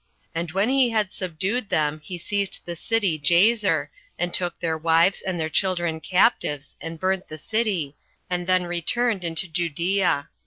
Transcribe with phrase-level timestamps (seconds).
[0.33, 4.75] And when he had subdued them, he seized on the city Jazer, and took their
[4.75, 7.95] wives and their children captives, and burnt the city,
[8.27, 10.29] and then returned into Judea.